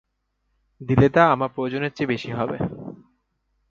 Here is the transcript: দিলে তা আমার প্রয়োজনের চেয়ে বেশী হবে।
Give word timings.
দিলে 0.81 1.07
তা 1.09 1.23
আমার 1.31 1.49
প্রয়োজনের 1.55 1.91
চেয়ে 1.95 2.11
বেশী 2.13 2.31
হবে। 2.31 2.57